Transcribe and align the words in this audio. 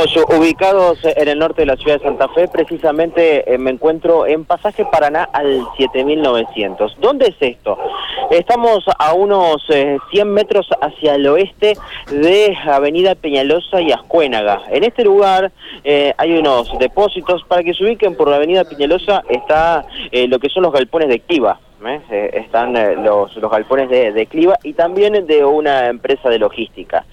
Ubicados 0.00 0.98
en 1.04 1.28
el 1.28 1.38
norte 1.38 1.60
de 1.60 1.66
la 1.66 1.76
ciudad 1.76 1.98
de 1.98 2.04
Santa 2.04 2.26
Fe, 2.28 2.48
precisamente 2.48 3.52
eh, 3.52 3.58
me 3.58 3.70
encuentro 3.70 4.26
en 4.26 4.46
Pasaje 4.46 4.86
Paraná 4.86 5.28
al 5.30 5.62
7900. 5.76 6.96
¿Dónde 7.02 7.26
es 7.26 7.36
esto? 7.38 7.76
Estamos 8.30 8.82
a 8.98 9.12
unos 9.12 9.62
100 9.66 10.00
eh, 10.10 10.24
metros 10.24 10.70
hacia 10.80 11.16
el 11.16 11.26
oeste 11.26 11.76
de 12.10 12.56
Avenida 12.64 13.14
Peñalosa 13.14 13.82
y 13.82 13.92
Ascuénaga. 13.92 14.62
En 14.70 14.84
este 14.84 15.04
lugar 15.04 15.52
eh, 15.84 16.14
hay 16.16 16.32
unos 16.32 16.78
depósitos, 16.78 17.44
para 17.44 17.62
que 17.62 17.74
se 17.74 17.84
ubiquen 17.84 18.16
por 18.16 18.30
la 18.30 18.36
Avenida 18.36 18.64
Peñalosa 18.64 19.22
está 19.28 19.84
lo 20.12 20.38
que 20.38 20.48
son 20.48 20.62
los 20.62 20.72
galpones 20.72 21.08
de 21.08 21.20
Cliva. 21.20 21.60
están 22.10 22.72
los, 23.04 23.36
los 23.36 23.50
galpones 23.50 23.90
de, 23.90 24.12
de, 24.12 24.26
Cliva 24.26 24.56
y 24.62 24.72
también 24.72 25.26
de 25.26 25.44
una 25.44 25.88
empresa 25.88 26.30
de 26.30 26.38
logística. 26.38 27.04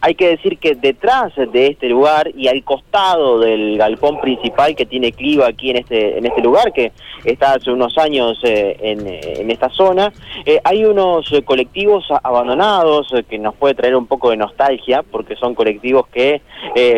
Hay 0.00 0.14
que 0.14 0.28
decir 0.28 0.58
que 0.58 0.74
detrás 0.74 1.32
de 1.36 1.66
este 1.66 1.88
lugar 1.88 2.30
y 2.36 2.48
al 2.48 2.62
costado 2.62 3.40
del 3.40 3.76
galpón 3.78 4.20
principal 4.20 4.76
que 4.76 4.86
tiene 4.86 5.12
Cliva 5.12 5.48
aquí 5.48 5.70
en 5.70 5.76
este 5.76 6.18
en 6.18 6.26
este 6.26 6.40
lugar, 6.40 6.72
que 6.72 6.92
está 7.24 7.54
hace 7.54 7.70
unos 7.70 7.96
años 7.98 8.38
eh, 8.44 8.76
en, 8.80 9.50
esta 9.50 9.68
zona, 9.70 10.12
eh, 10.44 10.60
hay 10.62 10.84
unos 10.84 11.32
colectivos 11.44 12.06
abandonados 12.22 13.12
eh, 13.12 13.24
que 13.28 13.38
nos 13.38 13.54
puede 13.54 13.74
traer 13.74 13.96
un 13.96 14.06
poco 14.06 14.30
de 14.30 14.36
nostalgia, 14.36 15.02
porque 15.02 15.36
son 15.36 15.54
colectivos 15.54 16.06
que 16.08 16.42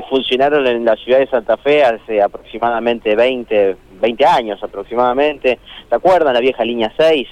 funcionaron 0.08 0.66
en 0.66 0.84
la 0.84 0.96
ciudad 0.96 1.20
de 1.20 1.26
Santa 1.28 1.56
Fe 1.56 1.82
hace 1.84 2.20
aproximadamente 2.20 3.14
20, 3.14 3.76
20 4.00 4.26
años 4.26 4.62
aproximadamente. 4.62 5.58
¿Se 5.88 5.94
acuerdan 5.94 6.34
la 6.34 6.40
vieja 6.40 6.64
línea 6.64 6.92
6? 6.96 7.28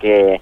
que 0.00 0.40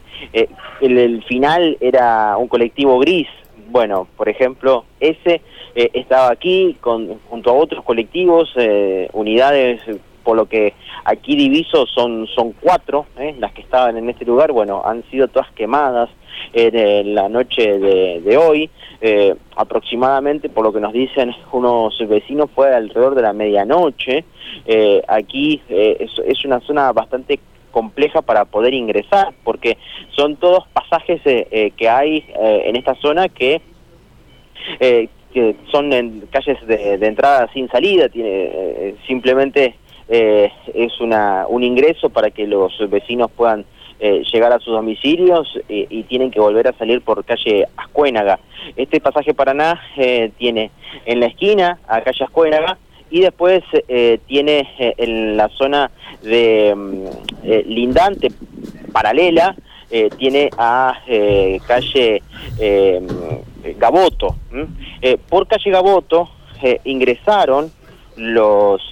el, 0.80 1.22
final 1.24 1.76
era 1.80 2.36
un 2.36 2.48
colectivo 2.48 2.98
gris 2.98 3.28
bueno, 3.68 4.08
por 4.16 4.28
ejemplo, 4.28 4.84
ese 4.98 5.42
eh, 5.74 5.90
estaba 5.92 6.30
aquí 6.30 6.76
con, 6.80 7.18
junto 7.28 7.50
a 7.50 7.54
otros 7.54 7.84
colectivos, 7.84 8.50
eh, 8.56 9.08
unidades, 9.12 9.80
por 10.24 10.36
lo 10.36 10.46
que 10.46 10.74
aquí 11.04 11.36
diviso 11.36 11.86
son, 11.86 12.26
son 12.28 12.52
cuatro 12.60 13.06
eh, 13.18 13.34
las 13.38 13.52
que 13.52 13.62
estaban 13.62 13.96
en 13.96 14.10
este 14.10 14.24
lugar, 14.24 14.52
bueno, 14.52 14.82
han 14.84 15.02
sido 15.10 15.28
todas 15.28 15.50
quemadas 15.52 16.10
en 16.52 17.14
la 17.14 17.28
noche 17.28 17.78
de, 17.78 18.36
hoy, 18.36 18.70
aproximadamente, 19.56 20.48
por 20.48 20.64
lo 20.64 20.72
que 20.72 20.80
nos 20.80 20.92
dicen 20.92 21.34
unos 21.52 21.98
vecinos, 22.08 22.48
fue 22.54 22.72
alrededor 22.72 23.16
de 23.16 23.22
la 23.22 23.32
medianoche, 23.32 24.24
aquí 25.08 25.60
es 25.68 26.44
una 26.44 26.60
zona 26.60 26.92
bastante 26.92 27.40
compleja 27.70 28.22
para 28.22 28.44
poder 28.44 28.74
ingresar, 28.74 29.32
porque 29.44 29.78
son 30.16 30.36
todos 30.36 30.66
pasajes 30.68 31.20
eh, 31.24 31.46
eh, 31.50 31.70
que 31.76 31.88
hay 31.88 32.24
eh, 32.40 32.62
en 32.66 32.76
esta 32.76 32.94
zona 32.96 33.28
que, 33.28 33.60
que 34.78 35.56
son 35.70 35.92
en 35.92 36.20
calles 36.30 36.58
de, 36.66 36.94
entrada 36.94 37.48
sin 37.52 37.68
salida, 37.68 38.08
tiene 38.08 38.94
simplemente 39.06 39.76
es 40.08 41.00
una, 41.00 41.46
un 41.48 41.62
ingreso 41.62 42.10
para 42.10 42.30
que 42.30 42.46
los 42.46 42.72
vecinos 42.90 43.30
puedan 43.30 43.64
llegar 44.00 44.52
a 44.52 44.58
sus 44.58 44.72
domicilios 44.74 45.58
y 45.68 46.02
tienen 46.04 46.30
que 46.30 46.40
volver 46.40 46.68
a 46.68 46.72
salir 46.72 47.02
por 47.02 47.24
calle 47.24 47.66
Ascuénaga. 47.76 48.38
Este 48.76 49.00
pasaje 49.00 49.34
Paraná 49.34 49.80
tiene 50.38 50.70
en 51.04 51.20
la 51.20 51.26
esquina 51.26 51.78
a 51.86 52.00
calle 52.00 52.24
Ascuénaga 52.24 52.78
y 53.10 53.20
después 53.20 53.62
eh, 53.88 54.18
tiene 54.26 54.68
eh, 54.78 54.94
en 54.98 55.36
la 55.36 55.48
zona 55.48 55.90
de 56.22 56.74
mm, 56.74 57.04
eh, 57.44 57.64
lindante 57.66 58.28
paralela 58.92 59.54
tiene 60.18 60.50
a 60.58 61.00
calle 61.66 62.22
Gaboto 63.78 64.36
por 65.30 65.46
calle 65.46 65.70
Gaboto 65.70 66.28
ingresaron 66.84 67.72
los 68.16 68.82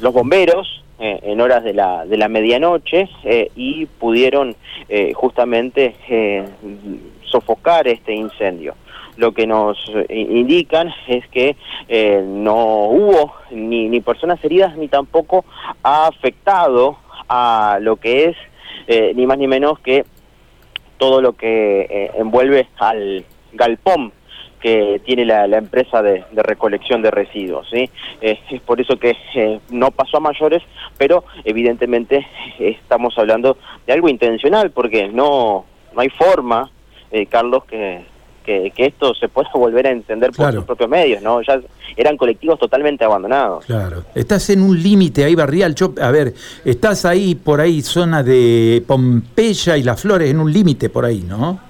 los 0.00 0.14
bomberos 0.14 0.82
en 0.98 1.38
horas 1.38 1.64
de 1.64 1.74
la, 1.74 2.06
de 2.06 2.16
la 2.16 2.28
medianoche 2.28 3.10
y 3.54 3.84
pudieron 3.84 4.56
justamente 5.12 5.96
sofocar 7.24 7.86
este 7.88 8.14
incendio 8.14 8.74
lo 9.16 9.32
que 9.32 9.46
nos 9.46 9.78
eh, 9.94 10.06
indican 10.08 10.92
es 11.06 11.26
que 11.28 11.56
eh, 11.88 12.22
no 12.26 12.54
hubo 12.86 13.34
ni, 13.50 13.88
ni, 13.88 14.00
personas 14.00 14.42
heridas 14.44 14.76
ni 14.76 14.88
tampoco 14.88 15.44
ha 15.82 16.06
afectado 16.06 16.98
a 17.28 17.78
lo 17.80 17.96
que 17.96 18.26
es 18.26 18.36
eh, 18.86 19.12
ni 19.14 19.26
más 19.26 19.38
ni 19.38 19.46
menos 19.46 19.78
que 19.78 20.04
todo 20.98 21.20
lo 21.20 21.34
que 21.34 22.10
envuelve 22.16 22.68
al 22.78 23.24
galpón 23.52 24.12
que 24.60 25.00
tiene 25.04 25.26
la, 25.26 25.44
empresa 25.44 26.02
de, 26.02 26.24
recolección 26.32 27.02
de 27.02 27.10
residuos. 27.10 27.68
es 27.72 28.38
por 28.64 28.80
eso 28.80 28.98
que 28.98 29.14
no 29.70 29.90
pasó 29.90 30.16
a 30.16 30.20
mayores, 30.20 30.62
pero 30.96 31.24
evidentemente 31.44 32.26
estamos 32.58 33.18
hablando 33.18 33.58
de 33.86 33.92
algo 33.92 34.08
intencional, 34.08 34.70
porque 34.70 35.08
no, 35.08 35.66
no 35.92 36.00
hay 36.00 36.08
forma, 36.08 36.70
Carlos, 37.28 37.64
que 37.64 38.04
que, 38.44 38.72
esto 38.76 39.14
se 39.14 39.28
pueda 39.28 39.50
volver 39.54 39.86
a 39.86 39.90
entender 39.90 40.30
por 40.32 40.52
sus 40.52 40.64
propios 40.64 40.88
medios, 40.88 41.22
¿no? 41.22 41.42
Ya 41.42 41.60
eran 41.96 42.16
colectivos 42.16 42.58
totalmente 42.58 43.04
abandonados. 43.04 43.64
Claro. 43.64 44.04
Estás 44.14 44.50
en 44.50 44.62
un 44.62 44.80
límite 44.80 45.24
ahí, 45.24 45.34
Barrial. 45.34 45.74
a 46.00 46.10
ver, 46.10 46.34
estás 46.64 47.04
ahí, 47.04 47.34
por 47.34 47.60
ahí, 47.60 47.82
zona 47.82 48.22
de 48.22 48.82
Pompeya 48.86 49.76
y 49.76 49.82
Las 49.82 50.00
Flores, 50.00 50.30
en 50.30 50.40
un 50.40 50.52
límite 50.52 50.90
por 50.90 51.04
ahí, 51.04 51.24
¿no? 51.26 51.60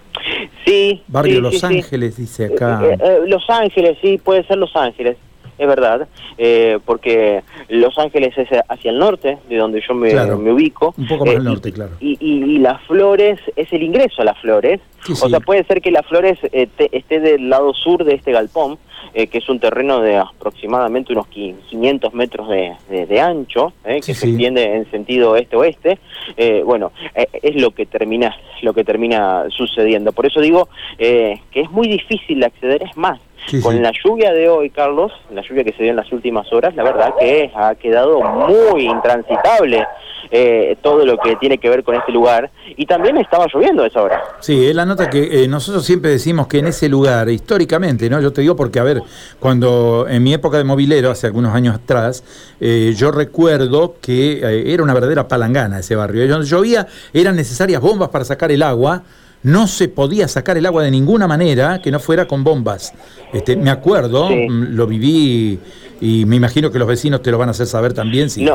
Sí. 0.66 1.02
Barrio 1.08 1.40
Los 1.40 1.62
Ángeles, 1.62 2.16
dice 2.16 2.46
acá. 2.46 2.80
Eh, 2.84 2.98
eh, 2.98 3.18
Los 3.26 3.48
Ángeles, 3.48 3.98
sí, 4.00 4.18
puede 4.18 4.44
ser 4.44 4.58
Los 4.58 4.74
Ángeles 4.74 5.16
es 5.58 5.68
verdad, 5.68 6.08
eh, 6.36 6.78
porque 6.84 7.42
Los 7.68 7.96
Ángeles 7.98 8.36
es 8.36 8.48
hacia 8.68 8.90
el 8.90 8.98
norte, 8.98 9.38
de 9.48 9.56
donde 9.56 9.80
yo 9.86 9.94
me, 9.94 10.12
me 10.12 10.52
ubico. 10.52 10.94
Un 10.96 11.06
poco 11.06 11.26
más 11.26 11.36
al 11.36 11.44
norte, 11.44 11.72
claro. 11.72 11.92
Y, 12.00 12.16
y, 12.20 12.58
Las 12.58 12.82
Flores 12.82 13.38
es 13.56 13.72
el 13.72 13.82
ingreso 13.82 14.22
a 14.22 14.24
Las 14.24 14.38
Flores. 14.40 14.80
O 15.10 15.28
sea, 15.28 15.40
puede 15.40 15.64
ser 15.64 15.80
que 15.80 15.90
Las 15.90 16.06
Flores 16.06 16.38
esté 16.52 17.20
del 17.20 17.48
lado 17.48 17.74
sur 17.74 18.04
de 18.04 18.14
este 18.14 18.32
galpón, 18.32 18.78
eh, 19.12 19.28
que 19.28 19.38
es 19.38 19.48
un 19.48 19.60
terreno 19.60 20.00
de 20.00 20.16
aproximadamente 20.16 21.12
unos 21.12 21.28
500 21.28 22.14
metros 22.14 22.48
de, 22.48 23.20
ancho, 23.20 23.72
eh, 23.84 24.00
que 24.04 24.14
se 24.14 24.28
extiende 24.28 24.74
en 24.74 24.90
sentido 24.90 25.36
este-oeste, 25.36 25.98
eh, 26.36 26.62
bueno, 26.64 26.90
es 27.14 27.54
lo 27.60 27.70
que 27.70 27.86
termina 27.86 28.34
lo 28.62 28.72
que 28.72 28.82
termina 28.82 29.44
sucediendo. 29.50 30.12
Por 30.12 30.26
eso 30.26 30.40
digo 30.40 30.68
que 30.98 31.40
es 31.52 31.70
muy 31.70 31.86
difícil 31.86 32.42
acceder, 32.42 32.82
es 32.82 32.96
más, 32.96 33.20
con 33.62 33.82
la 33.82 33.92
lluvia 33.92 34.32
de 34.32 34.48
hoy, 34.48 34.70
Carlos, 34.70 35.12
la 35.30 35.42
lluvia 35.42 35.64
que 35.64 35.72
se 35.72 35.82
dio 35.82 35.90
en 35.90 35.96
las 35.96 36.10
últimas 36.10 36.50
horas, 36.52 36.74
la 36.74 36.82
verdad 36.82 37.14
que 37.18 37.52
ha 37.54 37.74
quedado 37.74 38.20
muy 38.20 38.86
intransitable 38.86 39.86
eh, 40.30 40.76
todo 40.82 41.04
lo 41.04 41.18
que 41.18 41.36
tiene 41.36 41.58
que 41.58 41.68
ver 41.68 41.84
con 41.84 41.94
este 41.94 42.12
lugar. 42.12 42.50
Y 42.76 42.86
también 42.86 43.16
estaba 43.18 43.46
lloviendo 43.52 43.82
a 43.82 43.86
esa 43.86 44.02
hora. 44.02 44.22
Sí, 44.40 44.72
la 44.72 44.84
nota 44.94 45.10
que 45.10 45.42
eh, 45.42 45.48
nosotros 45.48 45.84
siempre 45.84 46.10
decimos 46.10 46.46
que 46.46 46.58
en 46.58 46.66
ese 46.66 46.88
lugar, 46.88 47.28
históricamente, 47.28 48.08
¿no? 48.08 48.20
Yo 48.20 48.32
te 48.32 48.40
digo 48.40 48.54
porque, 48.54 48.78
a 48.78 48.84
ver, 48.84 49.02
cuando 49.40 50.06
en 50.08 50.22
mi 50.22 50.32
época 50.32 50.58
de 50.58 50.64
movilero, 50.64 51.10
hace 51.10 51.26
algunos 51.26 51.54
años 51.54 51.74
atrás, 51.74 52.22
eh, 52.60 52.94
yo 52.96 53.10
recuerdo 53.10 53.96
que 54.00 54.72
era 54.72 54.82
una 54.82 54.94
verdadera 54.94 55.26
palangana 55.26 55.80
ese 55.80 55.96
barrio. 55.96 56.26
Donde 56.28 56.46
llovía, 56.46 56.86
eran 57.12 57.36
necesarias 57.36 57.80
bombas 57.80 58.08
para 58.08 58.24
sacar 58.24 58.52
el 58.52 58.62
agua 58.62 59.02
no 59.44 59.66
se 59.66 59.88
podía 59.88 60.26
sacar 60.26 60.56
el 60.56 60.64
agua 60.64 60.82
de 60.82 60.90
ninguna 60.90 61.28
manera 61.28 61.80
que 61.82 61.90
no 61.90 62.00
fuera 62.00 62.26
con 62.26 62.42
bombas. 62.42 62.94
Este, 63.32 63.56
me 63.56 63.70
acuerdo, 63.70 64.30
mm, 64.30 64.74
lo 64.74 64.86
viví 64.86 65.60
y 66.00 66.24
me 66.26 66.36
imagino 66.36 66.70
que 66.70 66.78
los 66.78 66.88
vecinos 66.88 67.22
te 67.22 67.30
lo 67.30 67.38
van 67.38 67.48
a 67.48 67.52
hacer 67.52 67.66
saber 67.66 67.94
también 67.94 68.30
si, 68.30 68.46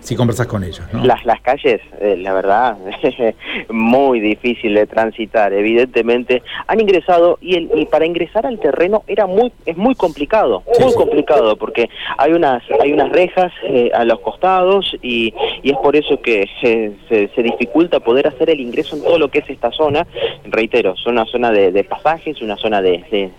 si 0.00 0.16
conversas 0.16 0.46
con 0.46 0.64
ellos. 0.64 0.82
Las, 0.92 1.24
las 1.24 1.40
calles, 1.40 1.80
eh, 2.00 2.16
la 2.18 2.32
verdad, 2.32 2.76
muy 3.70 4.20
difícil 4.20 4.74
de 4.74 4.86
transitar. 4.86 5.52
Evidentemente 5.52 6.42
han 6.66 6.80
ingresado 6.80 7.38
y, 7.40 7.56
el, 7.56 7.70
y 7.74 7.86
para 7.86 8.06
ingresar 8.06 8.46
al 8.46 8.58
terreno 8.58 9.02
era 9.06 9.26
muy 9.26 9.52
es 9.66 9.76
muy 9.76 9.94
complicado, 9.94 10.62
muy 10.80 10.94
complicado 10.94 11.56
porque 11.56 11.88
hay 12.18 12.32
unas 12.32 12.62
hay 12.80 12.92
unas 12.92 13.10
rejas 13.10 13.52
eh, 13.64 13.90
a 13.94 14.04
los 14.04 14.20
costados 14.20 14.94
y, 15.02 15.34
y, 15.62 15.70
es 15.70 15.76
por 15.78 15.96
eso 15.96 16.20
que 16.20 16.48
eh, 16.62 16.92
se, 17.08 17.28
se, 17.28 17.42
dificulta 17.42 18.00
poder 18.00 18.28
hacer 18.28 18.50
el 18.50 18.60
ingreso 18.60 18.96
en 18.96 19.02
todo 19.02 19.18
lo 19.18 19.28
que 19.28 19.40
es 19.40 19.50
esta 19.50 19.70
zona. 19.72 20.06
Reitero, 20.44 20.94
es 20.94 21.06
una 21.06 21.24
zona 21.26 21.50
de, 21.50 21.72
de 21.72 21.84
pasajes, 21.84 22.40
una 22.42 22.56
zona 22.56 22.80
de, 22.82 23.30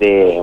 de, 0.00 0.40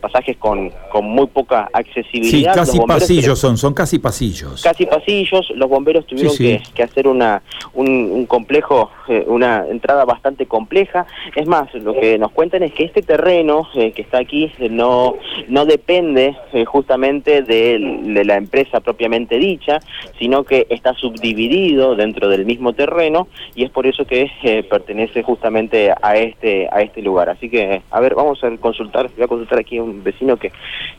pasajes 0.00 0.36
con, 0.36 0.70
con, 0.90 1.04
muy 1.04 1.26
poca 1.26 1.68
accesibilidad. 1.72 2.54
Sí, 2.54 2.58
casi 2.60 2.80
pasillos 2.80 3.38
son, 3.38 3.56
son 3.56 3.74
casi 3.74 3.98
pasillos. 3.98 4.62
Casi 4.62 4.86
pasillos, 4.86 5.50
los 5.54 5.68
bomberos 5.68 6.06
tuvieron 6.06 6.36
Que, 6.36 6.82
hacer 6.82 7.06
una, 7.08 7.42
un, 7.74 8.26
complejo, 8.26 8.90
eh, 9.08 9.24
una 9.26 9.66
entrada 9.68 10.04
bastante 10.04 10.46
compleja. 10.46 11.06
Es 11.34 11.46
más, 11.46 11.72
lo 11.74 11.94
que 11.94 12.18
nos 12.18 12.32
cuentan 12.32 12.62
es 12.62 12.72
que 12.72 12.84
este 12.84 13.02
terreno 13.02 13.68
eh, 13.74 13.92
que 13.92 14.02
está 14.02 14.18
aquí 14.18 14.50
no, 14.70 15.16
no 15.48 15.66
depende 15.66 16.36
eh, 16.52 16.64
justamente 16.64 17.42
de, 17.42 18.00
de 18.02 18.24
la 18.24 18.36
empresa 18.36 18.80
propiamente 18.80 19.38
dicha, 19.38 19.80
sino 20.18 20.44
que 20.44 20.66
está 20.70 20.94
subdividido 20.94 21.94
dentro 21.94 22.28
del 22.28 22.44
mismo 22.44 22.72
terreno 22.72 23.28
y 23.54 23.64
es 23.64 23.70
por 23.70 23.86
eso 23.86 24.04
que 24.04 24.30
pertenece 24.68 25.22
justamente 25.22 25.92
a 26.00 26.16
este, 26.16 26.68
a 26.70 26.82
este 26.82 27.02
lugar. 27.02 27.28
Así 27.28 27.48
que, 27.48 27.82
a 27.90 28.00
ver, 28.00 28.14
vamos 28.14 28.42
a 28.42 28.50
consultar, 28.58 29.10
voy 29.20 29.24
a 29.24 29.28
consultar 29.28 29.58
aquí 29.58 29.76
a 29.76 29.82
un 29.82 30.02
vecino 30.02 30.36
que, 30.36 30.50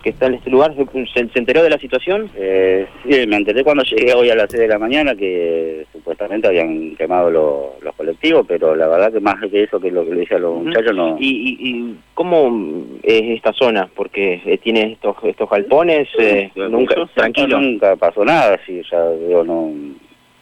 que 0.03 0.11
está 0.11 0.27
en 0.27 0.35
este 0.35 0.49
lugar. 0.49 0.73
¿Se, 1.13 1.39
enteró 1.39 1.63
de 1.63 1.69
la 1.69 1.77
situación? 1.77 2.29
Eh, 2.35 2.87
sí, 3.03 3.27
me 3.27 3.37
enteré 3.37 3.63
cuando 3.63 3.83
llegué 3.83 4.13
hoy 4.13 4.29
a 4.29 4.35
las 4.35 4.47
6 4.49 4.61
de 4.61 4.67
la 4.67 4.77
mañana 4.77 5.15
que 5.15 5.85
supuestamente 5.91 6.47
habían 6.47 6.95
quemado 6.95 7.29
los 7.31 7.95
colectivos, 7.95 8.45
pero 8.47 8.75
la 8.75 8.87
verdad 8.87 9.11
que 9.11 9.19
más 9.19 9.35
que 9.49 9.63
eso 9.63 9.79
que 9.79 9.91
lo 9.91 10.05
que 10.05 10.11
le 10.11 10.19
decía 10.21 10.37
a 10.37 10.41
los 10.41 10.63
muchachos 10.63 10.95
no... 10.95 11.17
¿Y, 11.19 11.57
y, 11.59 11.95
cómo 12.13 12.85
es 13.01 13.23
esta 13.37 13.53
zona? 13.53 13.89
Porque 13.95 14.41
eh, 14.45 14.57
tiene 14.59 14.93
estos 14.93 15.15
estos 15.23 15.49
galpones, 15.49 16.07
eh, 16.19 16.51
nunca, 16.55 16.95
tranquilo. 17.15 17.59
Nunca 17.59 17.95
pasó 17.95 18.23
nada, 18.23 18.59
sí, 18.65 18.81
ya 18.89 19.09
digo, 19.11 19.43
no... 19.43 19.71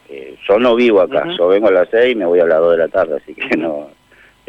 Eh, 0.09 0.35
yo 0.47 0.57
no 0.57 0.75
vivo 0.75 1.01
acá, 1.01 1.27
yo 1.37 1.47
vengo 1.47 1.67
a 1.67 1.71
las 1.71 1.87
6 1.91 2.13
y 2.13 2.15
me 2.15 2.25
voy 2.25 2.39
a 2.39 2.45
las 2.45 2.59
2 2.59 2.71
de 2.71 2.77
la 2.77 2.87
tarde, 2.87 3.17
así 3.21 3.35
que 3.35 3.55
no 3.55 3.89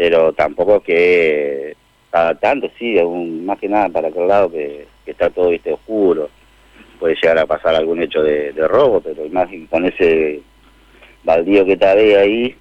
pero 0.00 0.32
tampoco 0.32 0.80
que 0.80 1.76
cada 2.10 2.34
tanto, 2.34 2.70
sí, 2.78 2.96
más 3.44 3.58
que 3.58 3.68
nada 3.68 3.88
para 3.88 4.08
aquel 4.08 4.26
lado 4.26 4.50
que, 4.50 4.86
está 5.06 5.30
todo 5.30 5.50
viste 5.50 5.72
oscuro, 5.72 6.30
puede 7.00 7.16
llegar 7.16 7.38
a 7.38 7.46
pasar 7.46 7.74
algún 7.74 8.02
hecho 8.02 8.22
de, 8.22 8.52
robo, 8.68 9.00
pero 9.00 9.28
más 9.30 9.48
con 9.68 9.86
ese 9.86 10.40
baldío 11.24 11.64
que 11.64 11.72
está 11.72 11.92
ahí, 11.92 12.54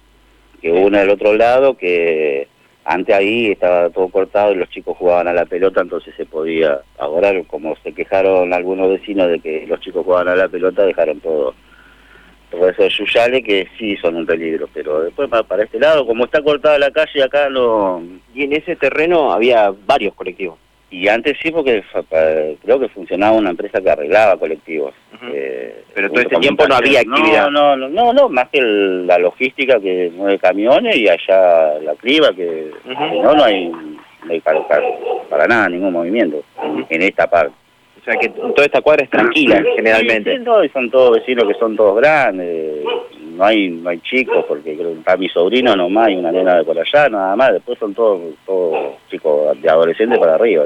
que 0.60 0.70
uno 0.70 0.98
del 0.98 1.10
otro 1.10 1.34
lado, 1.34 1.76
que 1.76 2.48
antes 2.84 3.14
ahí 3.14 3.52
estaba 3.52 3.90
todo 3.90 4.08
cortado 4.08 4.52
y 4.52 4.56
los 4.56 4.68
chicos 4.70 4.96
jugaban 4.96 5.28
a 5.28 5.32
la 5.32 5.46
pelota, 5.46 5.80
entonces 5.80 6.14
se 6.16 6.26
podía, 6.26 6.80
ahora 6.98 7.30
como 7.44 7.76
se 7.76 7.92
quejaron 7.92 8.52
algunos 8.52 8.88
vecinos 8.88 9.28
de 9.28 9.38
que 9.38 9.66
los 9.66 9.80
chicos 9.80 10.04
jugaban 10.04 10.28
a 10.28 10.36
la 10.36 10.48
pelota, 10.48 10.84
dejaron 10.84 11.20
todo 11.20 11.54
por 12.58 12.70
eso 12.70 12.86
Yuyale 12.88 13.42
que 13.42 13.68
sí 13.78 13.96
son 13.96 14.16
un 14.16 14.26
peligro, 14.26 14.68
pero 14.72 15.02
después 15.02 15.28
para 15.28 15.64
este 15.64 15.78
lado, 15.78 16.06
como 16.06 16.24
está 16.24 16.42
cortada 16.42 16.78
la 16.78 16.90
calle 16.90 17.22
acá 17.22 17.48
no... 17.48 18.02
Y 18.34 18.44
en 18.44 18.52
ese 18.52 18.76
terreno 18.76 19.32
había 19.32 19.72
varios 19.86 20.14
colectivos. 20.14 20.58
Y 20.90 21.06
antes 21.06 21.36
sí, 21.40 21.52
porque 21.52 21.84
creo 22.62 22.80
que 22.80 22.88
funcionaba 22.88 23.36
una 23.36 23.50
empresa 23.50 23.80
que 23.80 23.90
arreglaba 23.90 24.36
colectivos. 24.36 24.92
Eh, 25.32 25.84
pero 25.94 26.10
todo 26.10 26.20
ese 26.22 26.36
tiempo 26.36 26.66
no 26.66 26.74
había 26.74 27.00
actividad. 27.00 27.48
No, 27.48 27.76
no, 27.76 27.88
no, 27.88 28.12
no, 28.12 28.28
más 28.28 28.48
que 28.48 28.60
la 28.60 29.16
logística 29.18 29.78
que 29.78 30.10
mueve 30.12 30.40
camiones 30.40 30.96
y 30.96 31.08
allá 31.08 31.78
la 31.80 31.94
criba, 31.94 32.32
que, 32.32 32.72
no, 32.86 33.34
no 33.34 33.44
hay, 33.44 33.70
para, 34.42 34.66
para, 35.28 35.46
nada 35.46 35.68
ningún 35.68 35.92
movimiento 35.92 36.42
en 36.88 37.02
esta 37.02 37.30
parte. 37.30 37.54
O 38.00 38.04
sea 38.04 38.16
que 38.16 38.28
toda 38.30 38.64
esta 38.64 38.80
cuadra 38.80 39.04
es 39.04 39.10
tranquila 39.10 39.62
generalmente. 39.76 40.38
Sí, 40.38 40.70
son 40.72 40.90
todos 40.90 41.18
vecinos 41.18 41.44
que 41.46 41.54
son 41.54 41.76
todos 41.76 41.96
grandes, 41.96 42.82
no 43.36 43.44
hay 43.44 43.68
no 43.68 43.90
hay 43.90 44.00
chicos, 44.00 44.44
porque 44.48 44.72
está 44.72 45.16
mi 45.16 45.28
sobrino 45.28 45.76
nomás 45.76 46.10
y 46.10 46.16
una 46.16 46.32
nena 46.32 46.56
de 46.56 46.64
por 46.64 46.78
allá, 46.78 47.08
nada 47.08 47.36
más, 47.36 47.52
después 47.52 47.78
son 47.78 47.94
todos, 47.94 48.20
todos 48.46 48.94
chicos 49.10 49.60
de 49.60 49.68
adolescentes 49.68 50.18
para 50.18 50.34
arriba. 50.34 50.64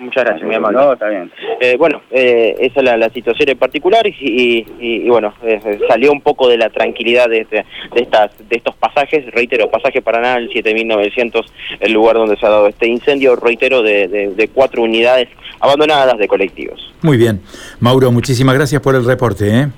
Muchas 0.00 0.24
gracias, 0.24 0.48
mi 0.48 0.54
amable. 0.54 0.78
No, 0.78 0.92
está 0.94 1.08
bien. 1.08 1.30
Eh, 1.60 1.76
bueno, 1.78 2.00
eh, 2.10 2.56
esa 2.58 2.80
es 2.80 2.98
la, 2.98 3.10
situación 3.10 3.50
en 3.50 3.58
particular 3.58 4.06
y, 4.06 4.66
y, 4.80 5.08
bueno, 5.08 5.34
eh, 5.42 5.78
salió 5.88 6.10
un 6.10 6.22
poco 6.22 6.48
de 6.48 6.56
la 6.56 6.70
tranquilidad 6.70 7.28
de, 7.28 7.40
este, 7.40 7.66
de, 7.94 8.00
estas, 8.00 8.30
de 8.48 8.56
estos 8.56 8.74
pasajes, 8.76 9.30
reitero, 9.32 9.70
pasaje 9.70 10.00
Paraná, 10.00 10.36
el 10.36 10.50
7900, 10.50 11.52
el 11.80 11.92
lugar 11.92 12.16
donde 12.16 12.36
se 12.36 12.46
ha 12.46 12.50
dado 12.50 12.68
este 12.68 12.88
incendio, 12.88 13.36
reitero, 13.36 13.82
de, 13.82 14.08
de 14.08 14.48
cuatro 14.48 14.82
unidades 14.82 15.28
abandonadas 15.60 16.18
de 16.18 16.26
colectivos. 16.26 16.80
Muy 17.02 17.16
bien. 17.16 17.40
Mauro, 17.78 18.10
muchísimas 18.10 18.54
gracias 18.54 18.80
por 18.80 18.94
el 18.94 19.04
reporte. 19.04 19.48
¿eh? 19.48 19.68